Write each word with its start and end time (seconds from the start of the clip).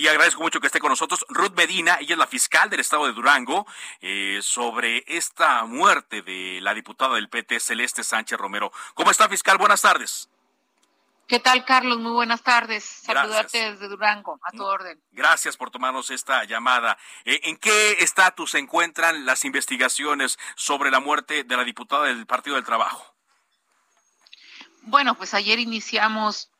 Y 0.00 0.08
agradezco 0.08 0.40
mucho 0.40 0.60
que 0.62 0.66
esté 0.66 0.78
con 0.80 0.88
nosotros 0.88 1.26
Ruth 1.28 1.52
Medina, 1.54 1.98
ella 2.00 2.14
es 2.14 2.18
la 2.18 2.26
fiscal 2.26 2.70
del 2.70 2.80
estado 2.80 3.04
de 3.04 3.12
Durango, 3.12 3.66
eh, 4.00 4.38
sobre 4.40 5.04
esta 5.06 5.66
muerte 5.66 6.22
de 6.22 6.58
la 6.62 6.72
diputada 6.72 7.16
del 7.16 7.28
PT, 7.28 7.60
Celeste 7.60 8.02
Sánchez 8.02 8.38
Romero. 8.38 8.72
¿Cómo 8.94 9.10
está, 9.10 9.28
fiscal? 9.28 9.58
Buenas 9.58 9.82
tardes. 9.82 10.30
¿Qué 11.28 11.38
tal, 11.38 11.66
Carlos? 11.66 11.98
Muy 11.98 12.12
buenas 12.12 12.42
tardes. 12.42 12.82
Saludarte 12.82 13.72
desde 13.72 13.88
Durango, 13.88 14.40
a 14.42 14.50
tu 14.52 14.64
orden. 14.64 14.98
Gracias 15.10 15.58
por 15.58 15.70
tomarnos 15.70 16.10
esta 16.10 16.44
llamada. 16.44 16.96
Eh, 17.26 17.38
¿En 17.42 17.58
qué 17.58 17.98
estatus 18.00 18.52
se 18.52 18.58
encuentran 18.58 19.26
las 19.26 19.44
investigaciones 19.44 20.38
sobre 20.56 20.90
la 20.90 21.00
muerte 21.00 21.44
de 21.44 21.56
la 21.58 21.64
diputada 21.64 22.04
del 22.04 22.24
Partido 22.24 22.56
del 22.56 22.64
Trabajo? 22.64 23.04
Bueno, 24.80 25.14
pues 25.14 25.34
ayer 25.34 25.58
iniciamos 25.58 26.50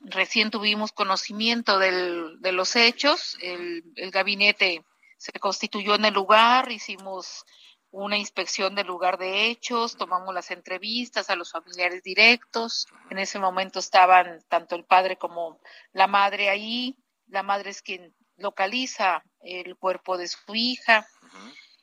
recién 0.00 0.50
tuvimos 0.50 0.92
conocimiento 0.92 1.78
del, 1.78 2.40
de 2.40 2.52
los 2.52 2.76
hechos, 2.76 3.36
el, 3.40 3.84
el, 3.96 4.10
gabinete 4.10 4.84
se 5.16 5.32
constituyó 5.32 5.94
en 5.94 6.04
el 6.04 6.14
lugar, 6.14 6.70
hicimos 6.70 7.44
una 7.90 8.18
inspección 8.18 8.74
del 8.74 8.86
lugar 8.86 9.18
de 9.18 9.46
hechos, 9.46 9.96
tomamos 9.96 10.34
las 10.34 10.50
entrevistas 10.50 11.30
a 11.30 11.36
los 11.36 11.52
familiares 11.52 12.02
directos, 12.02 12.86
en 13.10 13.18
ese 13.18 13.38
momento 13.38 13.78
estaban 13.78 14.42
tanto 14.48 14.76
el 14.76 14.84
padre 14.84 15.16
como 15.16 15.60
la 15.92 16.06
madre 16.06 16.50
ahí, 16.50 16.96
la 17.26 17.42
madre 17.42 17.70
es 17.70 17.82
quien 17.82 18.14
localiza 18.36 19.24
el 19.40 19.76
cuerpo 19.76 20.18
de 20.18 20.28
su 20.28 20.54
hija, 20.54 21.06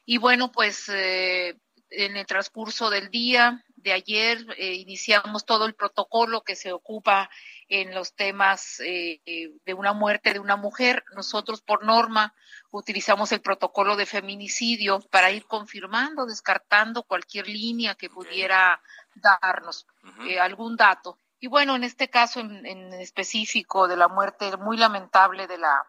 y 0.06 0.18
bueno, 0.18 0.52
pues 0.52 0.88
eh, 0.90 1.58
en 1.90 2.18
el 2.18 2.26
transcurso 2.26 2.90
del 2.90 3.10
día 3.10 3.64
de 3.76 3.94
ayer 3.94 4.46
eh, 4.58 4.74
iniciamos 4.74 5.46
todo 5.46 5.66
el 5.66 5.76
protocolo 5.76 6.44
que 6.44 6.56
se 6.56 6.72
ocupa 6.72 7.30
en 7.68 7.94
los 7.94 8.16
temas 8.16 8.80
eh, 8.80 9.22
de 9.66 9.74
una 9.74 9.94
muerte 9.94 10.34
de 10.34 10.40
una 10.40 10.56
mujer. 10.56 11.04
Nosotros 11.16 11.62
por 11.62 11.84
norma 11.84 12.34
utilizamos 12.72 13.32
el 13.32 13.42
protocolo 13.42 13.96
de 13.96 14.06
feminicidio 14.06 15.00
para 15.12 15.32
ir 15.32 15.46
confirmando, 15.46 16.26
descartando 16.26 17.04
cualquier 17.04 17.48
línea 17.48 17.96
que 17.96 18.10
pudiera 18.10 18.82
darnos 19.16 19.88
eh, 20.28 20.40
algún 20.40 20.76
dato. 20.76 21.18
Y 21.40 21.48
bueno, 21.48 21.76
en 21.76 21.84
este 21.84 22.10
caso 22.10 22.40
en, 22.40 22.66
en 22.66 22.94
específico 22.94 23.88
de 23.88 23.98
la 23.98 24.08
muerte 24.08 24.56
muy 24.58 24.78
lamentable 24.78 25.48
de 25.48 25.58
la 25.58 25.86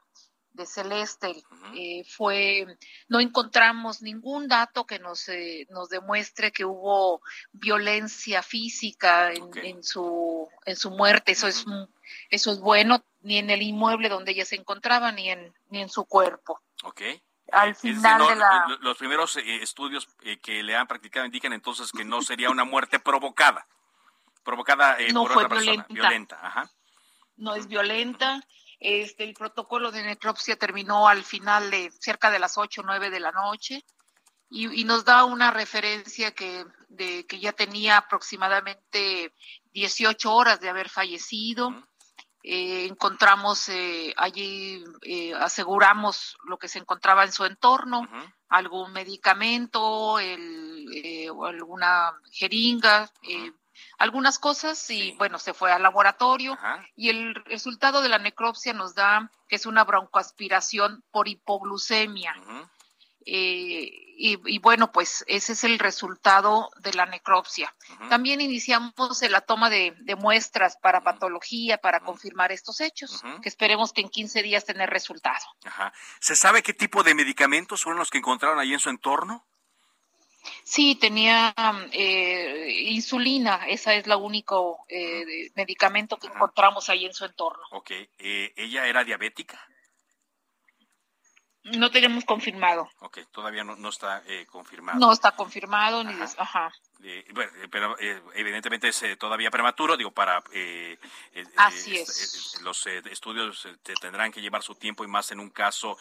de 0.56 0.66
Celeste 0.66 1.44
eh, 1.74 2.02
fue 2.08 2.66
no 3.08 3.20
encontramos 3.20 4.02
ningún 4.02 4.48
dato 4.48 4.86
que 4.86 4.98
nos 4.98 5.28
eh, 5.28 5.66
nos 5.70 5.90
demuestre 5.90 6.50
que 6.50 6.64
hubo 6.64 7.20
violencia 7.52 8.42
física 8.42 9.32
en, 9.32 9.50
en 9.62 9.84
su 9.84 10.48
en 10.64 10.76
su 10.76 10.90
muerte. 10.90 11.32
Eso 11.32 11.46
es 11.46 11.64
eso 12.30 12.52
es 12.52 12.60
bueno 12.60 13.04
ni 13.20 13.38
en 13.38 13.50
el 13.50 13.62
inmueble 13.62 14.08
donde 14.08 14.32
ella 14.32 14.44
se 14.44 14.56
encontraba 14.56 15.12
ni 15.12 15.28
en 15.30 15.54
ni 15.70 15.80
en 15.80 15.88
su 15.88 16.04
cuerpo. 16.04 16.60
Okay. 16.82 17.22
al 17.52 17.74
final 17.74 18.18
no, 18.18 18.28
de 18.28 18.36
la 18.36 18.78
los 18.81 18.97
primeros 18.97 19.36
eh, 19.36 19.62
estudios 19.62 20.08
eh, 20.22 20.38
que 20.38 20.62
le 20.62 20.76
han 20.76 20.86
practicado 20.86 21.26
indican 21.26 21.52
entonces 21.52 21.91
que 21.92 22.04
no 22.04 22.22
sería 22.22 22.50
una 22.50 22.64
muerte 22.64 22.98
provocada 22.98 23.66
provocada 24.42 24.98
eh, 24.98 25.12
no 25.12 25.22
por 25.22 25.32
fue 25.32 25.44
otra 25.44 25.56
persona 25.56 25.86
violenta. 25.88 25.94
violenta 25.94 26.47
ajá. 26.47 26.70
No 27.36 27.54
es 27.54 27.66
violenta 27.66 28.42
este, 28.78 29.25
el 29.25 29.34
protocolo 29.34 29.91
de 29.91 30.03
necropsia 30.03 30.56
terminó 30.56 31.09
al 31.09 31.25
final 31.25 31.70
de 31.70 31.91
cerca 31.98 32.31
de 32.31 32.38
las 32.38 32.59
ocho 32.59 32.82
o 32.82 32.84
nueve 32.84 33.10
de 33.10 33.20
la 33.20 33.32
noche 33.32 33.84
y, 34.48 34.81
y, 34.81 34.84
nos 34.84 35.04
da 35.04 35.25
una 35.25 35.50
referencia 35.50 36.32
que, 36.32 36.64
de, 36.88 37.26
que 37.26 37.41
ya 37.41 37.53
tenía 37.53 37.97
aproximadamente 37.97 39.32
18 39.72 40.32
horas 40.32 40.60
de 40.60 40.69
haber 40.69 40.88
fallecido. 40.88 41.75
Eh, 42.44 42.87
encontramos 42.87 43.69
eh, 43.70 44.14
allí, 44.16 44.84
eh, 45.03 45.34
aseguramos 45.34 46.37
lo 46.44 46.58
que 46.58 46.69
se 46.69 46.78
encontraba 46.78 47.25
en 47.25 47.32
su 47.32 47.44
entorno, 47.44 48.00
uh 48.00 48.04
-huh. 48.04 48.34
algún 48.50 48.93
medicamento, 48.93 50.20
el, 50.20 50.87
eh, 50.94 51.28
alguna 51.28 52.12
jeringa. 52.31 53.10
Uh 53.22 53.26
-huh 53.26 53.56
algunas 53.98 54.38
cosas 54.38 54.78
y 54.90 55.10
sí. 55.10 55.14
bueno, 55.18 55.38
se 55.38 55.54
fue 55.54 55.72
al 55.72 55.82
laboratorio 55.82 56.54
Ajá. 56.54 56.86
y 56.94 57.08
el 57.10 57.34
resultado 57.34 58.02
de 58.02 58.08
la 58.08 58.18
necropsia 58.18 58.72
nos 58.72 58.94
da 58.94 59.30
que 59.48 59.56
es 59.56 59.66
una 59.66 59.84
broncoaspiración 59.84 61.04
por 61.10 61.28
hipoglucemia. 61.28 62.34
Eh, 63.28 63.90
y, 64.18 64.38
y, 64.46 64.58
bueno, 64.60 64.92
pues 64.92 65.24
ese 65.26 65.52
es 65.52 65.64
el 65.64 65.80
resultado 65.80 66.70
de 66.78 66.94
la 66.94 67.06
necropsia. 67.06 67.74
Uh 67.90 67.92
-huh. 67.94 68.08
También 68.08 68.40
iniciamos 68.40 69.20
la 69.28 69.40
toma 69.40 69.68
de, 69.68 69.94
de 69.98 70.14
muestras 70.14 70.76
para 70.76 70.98
uh 70.98 71.00
-huh. 71.00 71.04
patología, 71.04 71.78
para 71.78 72.00
confirmar 72.00 72.52
estos 72.52 72.80
hechos, 72.80 73.22
que 73.42 73.48
esperemos 73.48 73.92
que 73.92 74.02
en 74.02 74.08
15 74.08 74.42
días 74.42 74.64
tener 74.64 74.88
resultado. 74.90 75.44
Ajá. 75.64 75.92
¿Se 76.20 76.36
sabe 76.36 76.62
qué 76.62 76.72
tipo 76.72 77.02
de 77.02 77.14
medicamentos 77.14 77.82
fueron 77.82 77.98
los 77.98 78.10
que 78.10 78.18
encontraron 78.18 78.58
ahí 78.60 78.72
en 78.72 78.80
su 78.80 78.90
entorno? 78.90 79.44
Sí, 80.62 80.96
tenía 80.96 81.54
eh, 81.92 82.84
insulina, 82.88 83.66
esa 83.68 83.94
es 83.94 84.06
la 84.06 84.16
único 84.16 84.84
eh, 84.88 85.50
medicamento 85.54 86.16
que 86.16 86.26
encontramos 86.26 86.88
ahí 86.88 87.06
en 87.06 87.14
su 87.14 87.24
entorno. 87.24 87.62
Ok, 87.70 87.90
eh, 88.18 88.52
¿ella 88.56 88.86
era 88.86 89.04
diabética? 89.04 89.60
No 91.64 91.90
tenemos 91.90 92.24
confirmado. 92.24 92.88
Ok, 93.00 93.18
todavía 93.32 93.64
no, 93.64 93.74
no 93.74 93.88
está 93.88 94.22
eh, 94.26 94.46
confirmado. 94.46 95.00
No 95.00 95.12
está 95.12 95.32
confirmado, 95.32 96.04
ni. 96.04 96.14
Des, 96.14 96.38
ajá. 96.38 96.72
bueno, 97.34 97.50
pero 97.72 97.96
evidentemente 98.34 98.88
es 98.88 99.04
todavía 99.18 99.50
prematuro, 99.50 99.96
digo, 99.96 100.12
para... 100.12 100.44
Así 101.56 101.96
es. 101.96 102.60
los 102.62 102.86
estudios 102.86 103.68
tendrán 104.00 104.30
que 104.30 104.40
llevar 104.40 104.62
su 104.62 104.76
tiempo 104.76 105.02
y 105.02 105.08
más 105.08 105.32
en 105.32 105.40
un 105.40 105.50
caso 105.50 105.98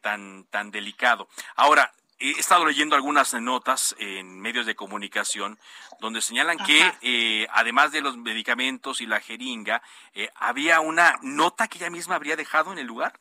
tan, 0.00 0.44
tan 0.44 0.70
delicado. 0.70 1.28
Ahora, 1.56 1.92
he 2.18 2.30
estado 2.32 2.64
leyendo 2.64 2.96
algunas 2.96 3.34
notas 3.34 3.94
en 3.98 4.40
medios 4.40 4.66
de 4.66 4.74
comunicación 4.74 5.58
donde 6.00 6.22
señalan 6.22 6.60
Ajá. 6.60 6.66
que 6.66 6.94
eh, 7.02 7.46
además 7.52 7.92
de 7.92 8.00
los 8.00 8.16
medicamentos 8.16 9.00
y 9.00 9.06
la 9.06 9.20
jeringa, 9.20 9.82
eh, 10.14 10.30
había 10.34 10.80
una 10.80 11.18
nota 11.22 11.68
que 11.68 11.78
ella 11.78 11.90
misma 11.90 12.16
habría 12.16 12.36
dejado 12.36 12.72
en 12.72 12.78
el 12.78 12.86
lugar. 12.86 13.18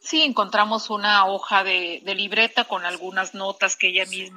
Sí, 0.00 0.22
encontramos 0.22 0.90
una 0.90 1.26
hoja 1.26 1.64
de, 1.64 2.00
de 2.04 2.14
libreta 2.14 2.64
con 2.64 2.84
algunas 2.84 3.34
notas 3.34 3.76
que 3.76 3.88
ella 3.88 4.06
sí. 4.06 4.30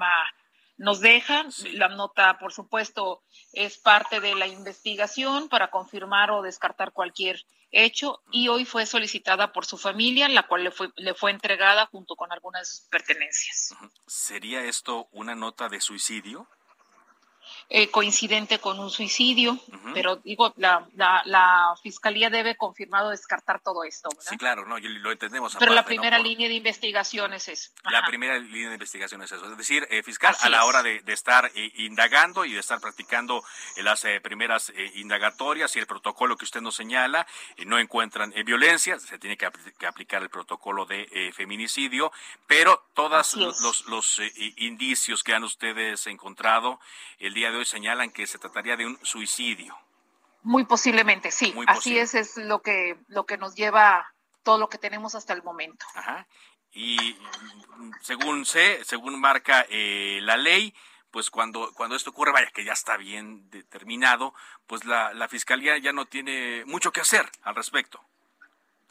Nos 0.81 0.99
deja. 0.99 1.49
Sí. 1.51 1.73
La 1.73 1.87
nota, 1.89 2.37
por 2.39 2.51
supuesto, 2.51 3.21
es 3.53 3.77
parte 3.77 4.19
de 4.19 4.35
la 4.35 4.47
investigación 4.47 5.47
para 5.47 5.69
confirmar 5.69 6.31
o 6.31 6.41
descartar 6.41 6.91
cualquier 6.91 7.45
hecho 7.71 8.21
y 8.31 8.49
hoy 8.49 8.65
fue 8.65 8.85
solicitada 8.85 9.53
por 9.53 9.65
su 9.65 9.77
familia, 9.77 10.27
la 10.27 10.43
cual 10.43 10.63
le 10.65 10.71
fue, 10.71 10.89
le 10.95 11.13
fue 11.13 11.31
entregada 11.31 11.85
junto 11.85 12.15
con 12.15 12.31
algunas 12.31 12.87
pertenencias. 12.89 13.75
¿Sería 14.07 14.63
esto 14.63 15.07
una 15.11 15.35
nota 15.35 15.69
de 15.69 15.79
suicidio? 15.79 16.47
Eh, 17.73 17.89
coincidente 17.89 18.59
con 18.59 18.79
un 18.79 18.89
suicidio, 18.89 19.53
uh 19.53 19.55
-huh. 19.55 19.93
pero 19.93 20.17
digo, 20.17 20.53
la, 20.57 20.85
la, 20.95 21.21
la, 21.23 21.73
fiscalía 21.81 22.29
debe 22.29 22.57
confirmado 22.57 23.11
descartar 23.11 23.61
todo 23.61 23.85
esto. 23.85 24.09
¿verdad? 24.09 24.29
Sí, 24.29 24.37
claro, 24.37 24.65
no, 24.65 24.77
lo 24.77 25.11
entendemos. 25.11 25.55
Pero 25.57 25.71
aparte, 25.71 25.75
la 25.75 25.85
primera 25.85 26.19
línea 26.19 26.49
de 26.49 26.55
investigación 26.55 27.33
es 27.33 27.47
eso. 27.47 27.71
Ajá. 27.83 28.01
La 28.01 28.05
primera 28.05 28.37
línea 28.37 28.67
de 28.67 28.73
investigación 28.73 29.21
es 29.21 29.31
eso. 29.31 29.49
Es 29.49 29.57
decir, 29.57 29.87
eh, 29.89 30.03
fiscal, 30.03 30.35
Así 30.37 30.47
a 30.47 30.49
la 30.49 30.57
es. 30.57 30.63
hora 30.65 30.83
de, 30.83 30.99
de 30.99 31.13
estar 31.13 31.49
eh, 31.55 31.71
indagando 31.75 32.43
y 32.43 32.51
de 32.51 32.59
estar 32.59 32.81
practicando 32.81 33.41
las 33.77 34.05
primeras 34.21 34.69
eh, 34.71 34.91
indagatorias 34.95 35.73
y 35.77 35.79
el 35.79 35.87
protocolo 35.87 36.35
que 36.35 36.43
usted 36.43 36.59
nos 36.59 36.75
señala, 36.75 37.25
no 37.65 37.79
encuentran 37.79 38.33
violencia, 38.45 38.99
se 38.99 39.17
tiene 39.17 39.37
que, 39.37 39.45
apl 39.45 39.59
que, 39.79 39.87
aplicar 39.87 40.21
el 40.21 40.29
protocolo 40.29 40.85
de 40.85 41.31
feminicidio, 41.33 42.11
pero 42.47 42.83
todos 42.93 43.35
los, 43.35 43.85
los 43.87 44.21
indicios 44.57 45.23
que 45.23 45.33
han 45.33 45.43
ustedes 45.43 46.05
encontrado 46.07 46.79
el 47.19 47.33
día 47.33 47.51
de 47.51 47.57
hoy 47.57 47.60
señalan 47.65 48.11
que 48.11 48.27
se 48.27 48.37
trataría 48.37 48.75
de 48.75 48.85
un 48.85 48.99
suicidio. 49.03 49.77
Muy 50.43 50.65
posiblemente, 50.65 51.31
sí. 51.31 51.51
Muy 51.53 51.65
Así 51.67 51.97
es, 51.97 52.15
es 52.15 52.37
lo 52.37 52.61
que, 52.61 52.97
lo 53.07 53.25
que 53.25 53.37
nos 53.37 53.55
lleva 53.55 54.13
todo 54.43 54.57
lo 54.57 54.69
que 54.69 54.77
tenemos 54.77 55.15
hasta 55.15 55.33
el 55.33 55.43
momento. 55.43 55.85
Ajá. 55.93 56.27
Y 56.73 57.17
según 58.01 58.45
sé, 58.45 58.83
según 58.85 59.19
marca 59.19 59.65
eh, 59.69 60.19
la 60.21 60.37
ley, 60.37 60.73
pues 61.11 61.29
cuando, 61.29 61.73
cuando 61.73 61.95
esto 61.95 62.11
ocurre, 62.11 62.31
vaya 62.31 62.49
que 62.51 62.63
ya 62.63 62.73
está 62.73 62.97
bien 62.97 63.49
determinado, 63.49 64.33
pues 64.65 64.85
la, 64.85 65.13
la 65.13 65.27
fiscalía 65.27 65.77
ya 65.77 65.91
no 65.91 66.05
tiene 66.05 66.63
mucho 66.65 66.91
que 66.91 67.01
hacer 67.01 67.29
al 67.43 67.55
respecto. 67.55 68.01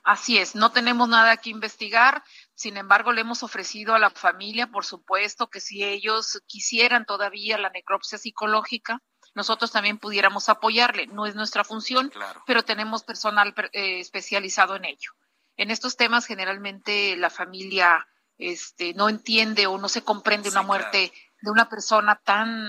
Así 0.02 0.38
es, 0.38 0.54
no 0.54 0.72
tenemos 0.72 1.08
nada 1.08 1.36
que 1.36 1.50
investigar, 1.50 2.24
sin 2.54 2.76
embargo 2.76 3.12
le 3.12 3.20
hemos 3.20 3.42
ofrecido 3.42 3.94
a 3.94 3.98
la 3.98 4.10
familia, 4.10 4.66
por 4.66 4.84
supuesto, 4.84 5.50
que 5.50 5.60
si 5.60 5.84
ellos 5.84 6.40
quisieran 6.46 7.04
todavía 7.04 7.58
la 7.58 7.70
necropsia 7.70 8.16
psicológica, 8.16 9.02
nosotros 9.34 9.70
también 9.70 9.98
pudiéramos 9.98 10.48
apoyarle. 10.48 11.06
No 11.06 11.26
es 11.26 11.34
nuestra 11.34 11.64
función, 11.64 12.12
pero 12.46 12.64
tenemos 12.64 13.04
personal 13.04 13.54
eh, 13.72 14.00
especializado 14.00 14.76
en 14.76 14.86
ello. 14.86 15.12
En 15.56 15.70
estos 15.70 15.96
temas 15.96 16.26
generalmente 16.26 17.16
la 17.16 17.30
familia 17.30 18.08
este, 18.38 18.94
no 18.94 19.08
entiende 19.08 19.66
o 19.66 19.78
no 19.78 19.88
se 19.88 20.02
comprende 20.02 20.48
una 20.48 20.62
muerte 20.62 21.12
de 21.42 21.50
una 21.50 21.68
persona 21.68 22.16
tan 22.24 22.68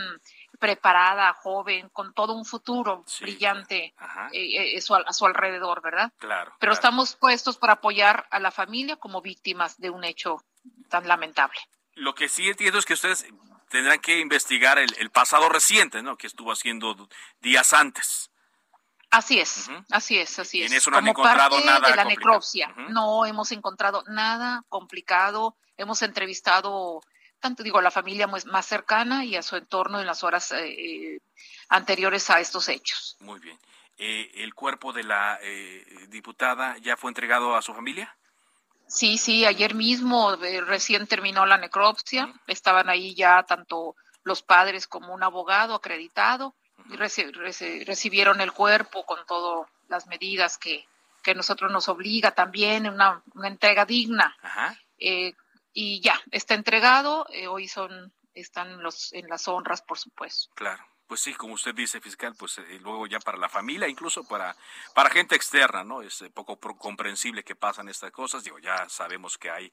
preparada, 0.62 1.34
joven, 1.34 1.90
con 1.90 2.14
todo 2.14 2.34
un 2.34 2.46
futuro 2.46 3.04
brillante 3.20 3.96
eh, 4.32 4.76
eh, 4.78 4.80
a 5.08 5.12
su 5.12 5.26
alrededor, 5.26 5.82
¿verdad? 5.82 6.14
Claro. 6.20 6.54
Pero 6.60 6.72
estamos 6.72 7.16
puestos 7.16 7.58
para 7.58 7.74
apoyar 7.74 8.28
a 8.30 8.40
la 8.40 8.52
familia 8.52 8.96
como 8.96 9.24
víctimas 9.24 9.80
de 9.80 9.90
un 9.90 10.04
hecho 10.04 10.46
tan 10.88 11.08
lamentable. 11.08 11.60
Lo 11.96 12.14
que 12.14 12.30
sí 12.30 12.48
entiendo 12.48 12.78
es 12.78 12.86
que 12.86 12.94
ustedes 12.94 13.26
tendrán 13.70 14.00
que 14.00 14.20
investigar 14.20 14.78
el, 14.78 15.10
pasado 15.10 15.50
reciente, 15.50 16.04
¿no? 16.04 16.16
Que 16.16 16.28
estuvo 16.28 16.52
haciendo 16.52 17.10
días 17.40 17.74
antes. 17.74 18.30
Así 19.10 19.40
es, 19.40 19.68
así 19.90 20.20
es, 20.20 20.38
así 20.38 20.62
es. 20.62 20.72
En 20.72 20.78
eso 20.78 20.92
no 20.92 20.98
han 20.98 21.08
encontrado 21.08 21.60
nada 21.66 21.90
de 21.90 21.96
la 21.96 22.06
necropsia. 22.06 22.72
No 22.90 23.26
hemos 23.26 23.52
encontrado 23.52 24.04
nada 24.08 24.64
complicado. 24.70 25.58
Hemos 25.76 26.04
entrevistado 26.04 27.02
tanto 27.42 27.64
digo 27.64 27.80
a 27.80 27.82
la 27.82 27.92
familia 27.92 28.28
más 28.28 28.66
cercana 28.66 29.26
y 29.26 29.36
a 29.36 29.42
su 29.42 29.58
entorno 29.58 30.00
en 30.00 30.06
las 30.06 30.24
horas 30.24 30.52
eh, 30.54 30.70
eh, 30.70 31.20
anteriores 31.68 32.30
a 32.30 32.40
estos 32.40 32.70
hechos. 32.70 33.18
Muy 33.20 33.40
bien. 33.40 33.60
Eh, 33.98 34.32
¿El 34.36 34.54
cuerpo 34.54 34.94
de 34.94 35.04
la 35.04 35.40
diputada 36.08 36.78
ya 36.78 36.96
fue 36.96 37.12
entregado 37.12 37.56
a 37.56 37.62
su 37.62 37.74
familia? 37.74 38.16
Sí, 38.88 39.18
sí, 39.18 39.46
ayer 39.46 39.74
mismo 39.74 40.36
recién 40.66 41.08
terminó 41.08 41.46
la 41.46 41.58
necropsia. 41.58 42.34
Estaban 42.48 42.90
ahí 42.90 43.16
ya 43.16 43.44
tanto 43.44 43.96
los 44.24 44.42
padres 44.42 44.88
como 44.88 45.14
un 45.14 45.24
abogado 45.24 45.76
acreditado 45.76 46.56
y 46.90 46.96
recibieron 46.96 48.42
el 48.42 48.52
cuerpo 48.52 49.06
con 49.06 49.26
todas 49.26 49.70
las 49.88 50.08
medidas 50.08 50.58
que, 50.58 50.88
que 51.22 51.36
nosotros 51.36 51.72
nos 51.72 51.88
obliga 51.90 52.32
también, 52.32 52.88
una, 52.88 53.22
una 53.34 53.48
entrega 53.48 53.86
digna. 53.86 54.36
Ajá 54.42 54.78
y 55.74 56.02
ya, 56.02 56.20
está 56.32 56.54
entregado, 56.54 57.26
eh, 57.30 57.48
hoy 57.48 57.68
son, 57.68 58.14
están 58.34 58.82
los, 58.82 59.14
en 59.14 59.28
las 59.28 59.48
honras, 59.48 59.82
por 59.82 59.98
supuesto. 59.98 60.54
Claro. 60.56 60.84
Pues 61.08 61.20
sí, 61.20 61.34
como 61.34 61.56
usted 61.56 61.76
dice, 61.76 62.00
fiscal, 62.00 62.34
pues 62.38 62.58
eh, 62.58 62.80
luego 62.80 63.06
ya 63.06 63.20
para 63.20 63.38
la 63.38 63.50
familia, 63.50 63.90
incluso 63.90 64.24
para, 64.24 64.56
para 64.96 65.10
gente 65.10 65.36
externa, 65.36 65.84
¿no? 65.84 66.02
Es 66.02 66.22
eh, 66.22 66.30
poco 66.30 66.58
comprensible 66.58 67.44
que 67.44 67.54
pasan 67.54 67.90
estas 67.90 68.12
cosas. 68.12 68.46
Digo, 68.46 68.60
ya 68.60 68.88
sabemos 68.88 69.38
que 69.38 69.50
hay 69.50 69.70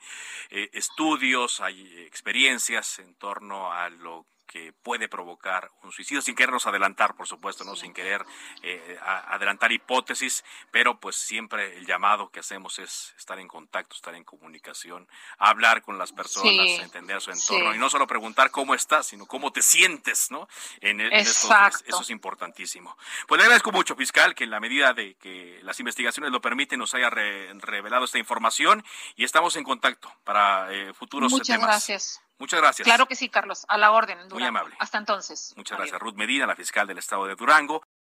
estudios, 0.50 1.60
hay 1.60 2.00
experiencias 2.00 2.98
en 2.98 3.14
torno 3.14 3.72
a 3.72 3.88
lo 3.88 4.26
que 4.48 4.72
puede 4.72 5.08
provocar 5.08 5.70
un 5.82 5.92
suicidio, 5.92 6.22
sin 6.22 6.34
querernos 6.34 6.66
adelantar, 6.66 7.14
por 7.14 7.28
supuesto, 7.28 7.64
no 7.64 7.76
sin 7.76 7.92
querer 7.92 8.24
eh, 8.62 8.98
adelantar 9.02 9.70
hipótesis, 9.70 10.42
pero 10.70 10.98
pues 10.98 11.16
siempre 11.16 11.76
el 11.76 11.86
llamado 11.86 12.30
que 12.30 12.40
hacemos 12.40 12.78
es 12.78 13.14
estar 13.16 13.38
en 13.38 13.46
contacto, 13.46 13.94
estar 13.94 14.14
en 14.14 14.24
comunicación, 14.24 15.06
hablar 15.36 15.82
con 15.82 15.98
las 15.98 16.12
personas, 16.12 16.66
entender 16.80 17.20
su 17.20 17.30
entorno 17.30 17.74
y 17.74 17.78
no 17.78 17.90
solo 17.90 18.06
preguntar 18.06 18.50
cómo 18.50 18.74
estás, 18.74 19.06
sino 19.06 19.26
cómo 19.26 19.52
te 19.52 19.62
sientes, 19.62 20.30
¿no? 20.30 20.48
En, 20.80 21.00
e, 21.00 21.20
estos 21.20 21.84
Eso 21.86 22.00
es 22.00 22.10
importantísimo. 22.10 22.96
Pues 23.26 23.38
le 23.38 23.44
agradezco 23.44 23.70
mucho, 23.70 23.94
fiscal, 23.96 24.34
que 24.34 24.44
en 24.44 24.50
la 24.50 24.60
medida 24.60 24.94
de 24.94 25.14
que 25.16 25.60
las 25.62 25.78
investigaciones 25.78 26.32
lo 26.32 26.40
permiten 26.40 26.78
nos 26.78 26.94
haya 26.94 27.10
revelado 27.10 28.06
esta 28.06 28.18
información 28.18 28.82
y 29.14 29.24
estamos 29.24 29.56
en 29.56 29.64
contacto 29.64 30.10
para 30.24 30.72
eh, 30.72 30.94
futuros 30.94 31.30
Muchas 31.30 31.48
temas. 31.48 31.66
gracias. 31.66 32.22
Muchas 32.38 32.60
gracias. 32.60 32.86
Claro 32.86 33.06
que 33.06 33.16
sí, 33.16 33.28
Carlos. 33.28 33.64
A 33.68 33.76
la 33.78 33.90
orden. 33.90 34.18
Muy 34.30 34.44
amable. 34.44 34.76
Hasta 34.78 34.98
entonces. 34.98 35.52
Muchas 35.56 35.78
gracias. 35.78 36.00
Ruth 36.00 36.14
Medina, 36.14 36.46
la 36.46 36.54
fiscal 36.54 36.86
del 36.86 36.98
estado 36.98 37.26
de 37.26 37.34
Durango. 37.34 37.82